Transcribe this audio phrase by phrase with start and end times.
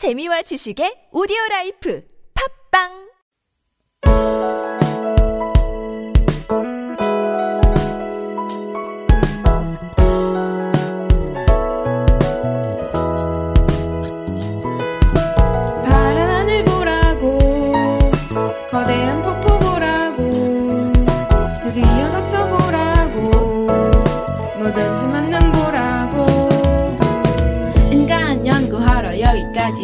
[0.00, 2.00] 재미와 지식의 오디오 라이프.
[2.32, 3.09] 팝빵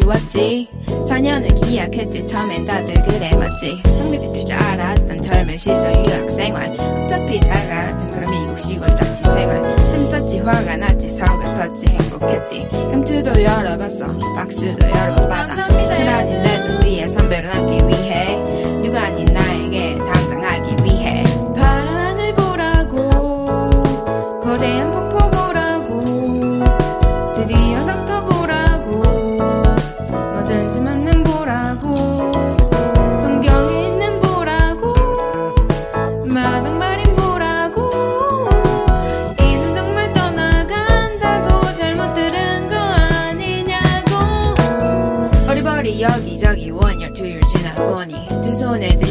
[0.07, 0.68] 왔지?
[0.86, 2.24] 4년을 기약했지.
[2.27, 3.83] 처음엔 다들 그래 맞지?
[3.84, 6.70] 성립이 될줄 알았던 젊은 시절 유학생활.
[6.78, 9.77] 어차피 다 같은 그런 미국 시골 자취 생활.
[9.77, 12.69] 재밌었지 화가 났지 서글펐지 행복했지.
[12.73, 14.06] 감투도 열어봤어.
[14.37, 17.48] 박수도 여러 번 받아 테라니 레전드의 선배로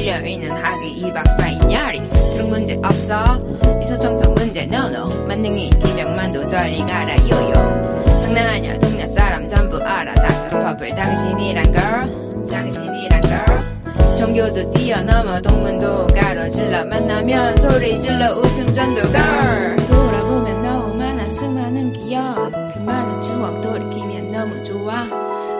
[0.05, 3.41] 들려있는 학위 2박 4일 야리스 트럭 문제 없어.
[3.81, 8.03] 이서 청소 문제 노노 만능이 기병만도 저리 가라 요요.
[8.21, 10.13] 장난하냐 동네 사람 전부 알아.
[10.13, 19.75] 다크퍼플 당신이란 girl 당신이란 girl 종교도 뛰어넘어 동문도 가로질러 만나면 소리 질러 웃음 전도 girl
[19.87, 22.51] 돌아보면 너무 많아 수많은 기억.
[22.51, 25.07] 그 많은 추억 돌이키면 너무 좋아.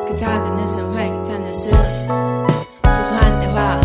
[0.08, 1.72] 그 작은 웃음 활기찬 웃음.
[2.84, 3.82] 소소한 대화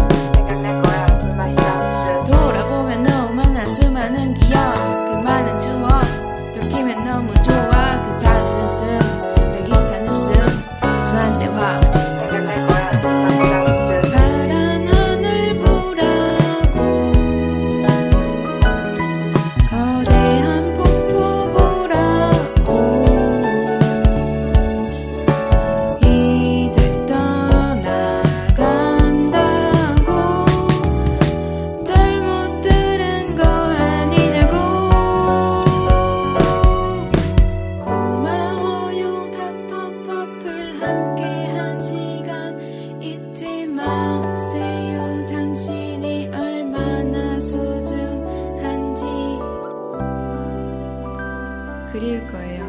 [51.93, 52.60] 그리울 거예요